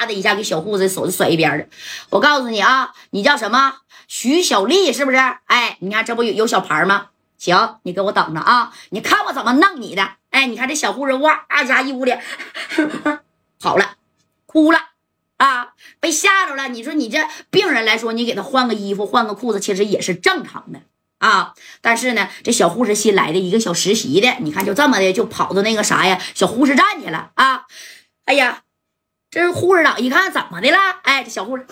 [0.00, 1.64] 啪的一下给小护士手就甩一边了。
[2.10, 3.74] 我告诉你啊，你叫什么？
[4.08, 5.18] 徐小丽是不是？
[5.46, 7.08] 哎，你看这不有有小牌吗？
[7.38, 8.72] 行，你给我等着啊！
[8.90, 10.10] 你看我怎么弄你的！
[10.30, 12.22] 哎，你看这小护士哇家一捂脸，
[13.60, 13.96] 好了，
[14.46, 14.78] 哭了
[15.36, 15.68] 啊，
[16.00, 16.68] 被吓着了。
[16.68, 17.18] 你说你这
[17.50, 20.80] 病人来说，你给他换个衣服、换个裤子，其实也是正常的
[21.18, 21.54] 啊。
[21.80, 27.64] 但是呢，这小护士新来的一个小实习的，你看就这么的就跑到那个啥呀小护士站去了啊！
[28.26, 28.62] 哎呀，
[29.30, 30.78] 这是护士长一看怎么的了？
[31.02, 31.66] 哎，这小护士，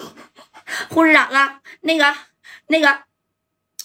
[0.90, 2.14] 护士长啊，那个
[2.68, 3.00] 那个。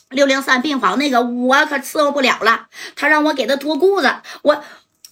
[0.09, 4.64] 六零三病房那个我可伺候不了了，他让我给他脱裤子，我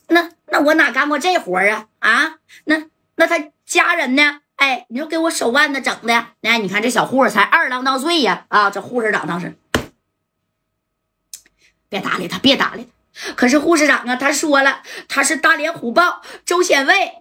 [0.09, 2.35] 那那我哪干过这活啊啊？
[2.66, 2.83] 那
[3.16, 4.41] 那他家人呢？
[4.57, 8.69] 哎，你说给我手腕子整的，哎，你看这小护士才二郎当岁呀啊！
[8.69, 9.57] 这护士长当时
[11.89, 13.33] 别搭理他，别搭理他。
[13.33, 17.20] 可是护士长啊，他说了，他是大连虎豹周显卫，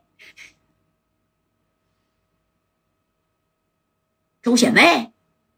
[4.43, 5.11] 周显卫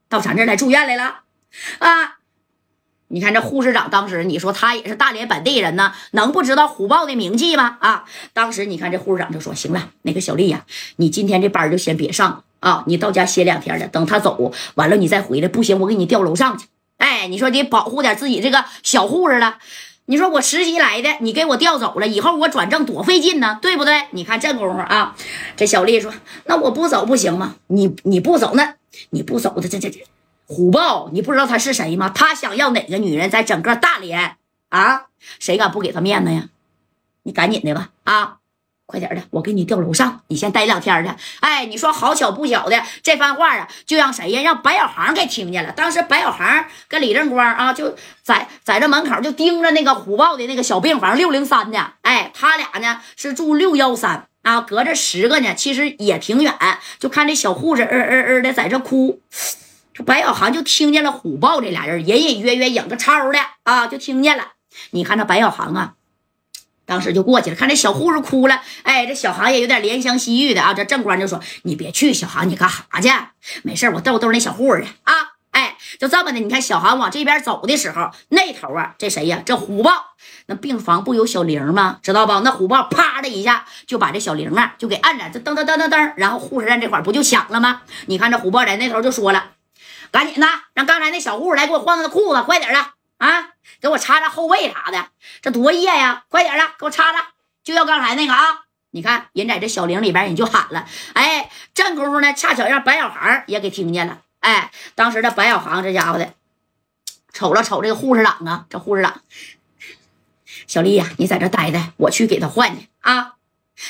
[0.08, 1.20] 到咱这来住院来了。
[1.78, 2.18] 啊，
[3.08, 7.76] 你看这护士长当时，你说他也是大连本地人呢，能不知道虎豹的名气吗？
[7.80, 10.64] 啊，当时你看这护士长就说：“行了，那个小丽呀，
[10.96, 15.48] 你今天这班就先别上了啊，你到家歇两天了，等他走完了你再回来。
[15.48, 16.66] 不行，我给你调楼上去。
[16.96, 19.58] 哎，你说得保护点自己这个小护士了。
[20.12, 24.08] 你说我实习来的，你给我调走了，以后我转正多费劲呢，对不对？
[24.10, 25.16] 你看这功夫啊，
[25.56, 26.12] 这小丽说：
[26.44, 27.54] 那我不走不行吗？
[27.68, 28.74] 你你不走，那
[29.08, 30.04] 你不走的这这这。”
[30.46, 32.10] 虎豹，你不知道他是谁吗？
[32.14, 34.36] 他想要哪个女人，在整个大连
[34.68, 35.06] 啊，
[35.38, 36.50] 谁敢不给他面子呀？
[37.22, 38.36] 你赶紧的吧，啊，
[38.92, 41.10] 快点的，我给你调楼上，你先待两天去。
[41.40, 44.42] 哎，你说好巧不巧的，这番话啊，就让谁呀？
[44.42, 45.72] 让白小航给听见了。
[45.72, 51.92] 当时白小航跟李正光啊，就在在这门口就盯着那个虎豹的那个小病房六零三呢。
[52.02, 56.52] 哎，他俩呢是住六幺三啊，隔着十个呢，其实也挺远。
[56.98, 59.22] 就看这小护士呃呃呃的在这哭。
[59.94, 64.48] 这白小航就听见了虎豹这俩人隐隐约约影个超的啊，就听见了。
[64.90, 65.94] 你看这白小航啊，
[66.92, 70.74] 当时就过去了，看这小护士哭了，哎，这小航也有点怜香惜玉的啊。
[70.74, 73.08] 这正官就说：“你别去，小航，你干哈去？
[73.62, 75.14] 没事，我逗逗那小护士去啊。”
[75.52, 76.38] 哎，就这么的。
[76.38, 79.40] 你看小航往这边走的时候，那头啊，这谁呀？
[79.42, 79.90] 这虎豹
[80.44, 81.98] 那病房不有小玲吗？
[82.02, 82.40] 知道不？
[82.40, 87.80] 那虎豹啪的一下就把这小玲啊就给按着，这噔噔噔噔噔，然后护士站这块不就响了吗？
[88.04, 89.52] 你看这虎豹在那头就说了。
[90.10, 92.84] 赶紧的，让刚才那小护士来给我换个裤子，快点的
[93.24, 93.50] 啊！
[93.80, 95.06] 给我擦擦后背啥的，
[95.40, 96.24] 这多热呀！
[96.28, 97.28] 快点的，给我擦擦，
[97.62, 98.62] 就要刚才那个啊！
[98.90, 104.18] 你看人在这小林里边，人就喊了，哎，这功夫呢，恰巧让白小航也给听见了。
[104.40, 106.34] 哎，当时这白小航这家伙的，
[107.32, 109.20] 瞅了瞅这个护士长啊，这护士长，
[110.66, 113.34] 小丽呀，你在这待待，我去给他换去啊！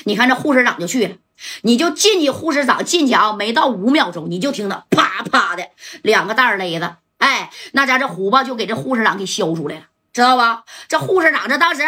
[0.04, 1.16] 你看这护士长就去了。
[1.62, 5.70] 你就进去，护士长进去啊，没到五秒钟，你就听到啪啪的
[6.02, 10.64] 两个袋勒子，哎，那家这虎豹就给这护士长给削出来了，知道吧？
[10.88, 11.82] 这护士长这当时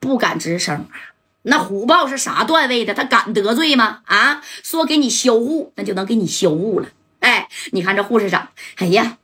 [0.00, 0.88] 不敢吱声。
[1.42, 2.94] 那虎豹是啥段位的？
[2.94, 4.00] 他敢得罪吗？
[4.06, 6.88] 啊，说给你修护，那就能给你修护了。
[7.20, 9.18] 哎，你看这护士长，哎呀，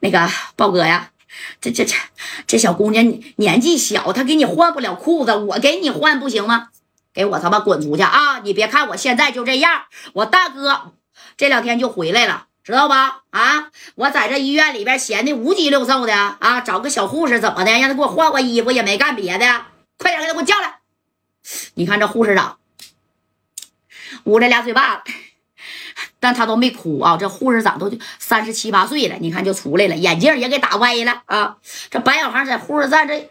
[0.00, 0.26] 那个
[0.56, 1.10] 豹哥呀，
[1.60, 1.94] 这这这
[2.46, 3.04] 这小姑娘
[3.36, 6.68] 年纪小，她给你换不了裤子，我给你换不行吗？
[7.12, 8.38] 给我他妈滚出去啊！
[8.38, 9.82] 你别看我现在就这样，
[10.14, 10.92] 我大哥
[11.36, 13.22] 这两天就回来了，知道吧？
[13.30, 19.66] 啊，我在这医院里边闲的五脊六兽的啊，找个小护士怎么的，让他给我换换衣服，也没干别的，
[19.98, 20.78] 快点给他给我叫来！
[21.74, 22.58] 你看这护士长
[24.24, 25.12] 捂着俩嘴巴子，
[26.20, 27.16] 但他都没哭啊。
[27.18, 31.56] 这护士长都三十七八岁了，你看就出来了，眼镜也给打歪了啊。
[31.90, 33.30] 这白小航在护士站这。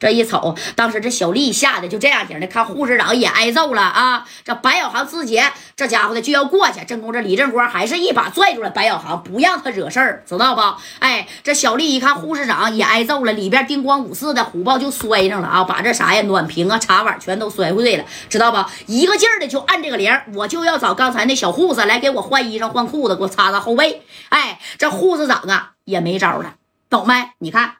[0.00, 4.26] 这一瞅，当时这小丽吓得就这样型的，看护士长也挨揍了啊！
[4.42, 5.40] 这白小航自己
[5.76, 10.62] 这家伙的就要过去，正宫这李正光还是一把拽住了白小航，不让他惹事儿，知道不？
[11.00, 15.64] 哎，这小丽一看护士长也挨揍了，里边叮咣五四的，虎豹就摔上了啊！
[15.64, 18.64] 把这啥呀，暖瓶啊、茶碗全都摔碎了，知道不？
[18.86, 24.02] 一个劲儿的就按这个铃，我就要找刚才那小护士来给我换衣裳、换裤子，给我擦擦后背。
[24.28, 26.54] 哎，这护士长啊也没招了，
[26.88, 27.30] 懂没？
[27.38, 27.76] 你看。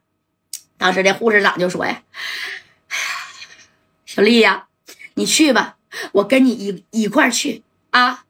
[0.76, 2.02] 当时这护士长就说呀
[4.04, 4.64] ：“小丽呀，
[5.14, 5.76] 你去吧，
[6.12, 7.62] 我跟你一一块去
[7.98, 8.20] 啊。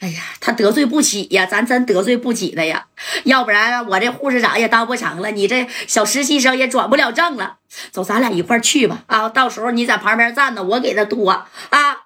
[0.00, 2.86] 哎呀，他得罪不起呀，咱真得罪不起他呀。
[3.22, 7.56] 要不然我这护士长也当不成了，你这小实习生也转不了正了。
[7.90, 9.04] 走，咱俩一块去吧。
[9.06, 11.46] 啊，到时候你在旁边站着，我给他多啊。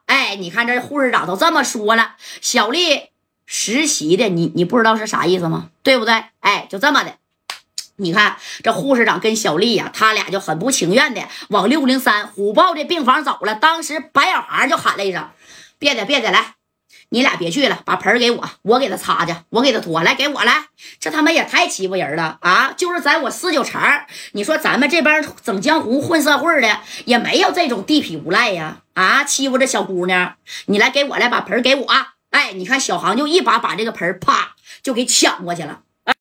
[0.06, 3.06] 哎，你看这护士长都这么说了，小丽
[3.46, 5.70] 实习的，你你不知道是啥意思吗？
[5.82, 6.22] 对不对？
[6.40, 7.14] 哎，就这么的。”
[7.96, 13.56] 你看这护士长跟小丽呀，他俩就很不情愿的往六零三虎豹这病房走了。
[13.56, 15.28] 当时白小航就喊了一声
[15.80, 16.54] ：“别的别的，来，
[17.10, 20.66] 你俩别去了，把盆给我，我给他擦去，我给他拖来，给我来。
[21.00, 22.74] 这他妈也太欺负人了啊！
[22.76, 23.80] 就是在我四九城，
[24.32, 28.82] 你说咱们这边整江湖混社会的，也没有这种地痞无赖呀！
[28.94, 30.34] 啊，欺负这小姑娘，
[30.66, 31.86] 你来给我来把盆给我。
[32.30, 35.80] 哎，你看小航就一把把这个盆啪就给抢过去了。